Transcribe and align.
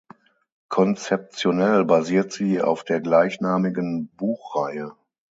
Konzeptionell 0.67 1.85
basiert 1.85 2.31
sie 2.33 2.59
auf 2.59 2.83
der 2.83 3.01
gleichnamigen 3.01 4.07
Buchreihe. 4.17 4.93